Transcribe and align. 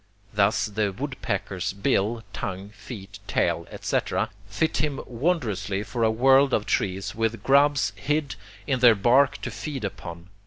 Thus 0.33 0.65
the 0.65 0.91
woodpecker's 0.91 1.73
bill, 1.73 2.23
tongue, 2.33 2.69
feet, 2.69 3.19
tail, 3.27 3.67
etc., 3.69 4.31
fit 4.47 4.77
him 4.77 4.99
wondrously 5.05 5.83
for 5.83 6.01
a 6.01 6.09
world 6.09 6.55
of 6.55 6.65
trees 6.65 7.13
with 7.13 7.43
grubs 7.43 7.93
hid 7.95 8.33
in 8.65 8.79
their 8.79 8.95
bark 8.95 9.37
to 9.43 9.51
feed 9.51 9.83
upon. 9.85 10.29